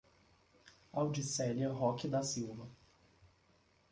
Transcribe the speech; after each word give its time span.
Audicelia 0.93 1.69
Roque 1.71 2.07
da 2.07 2.23
Silva 2.23 2.67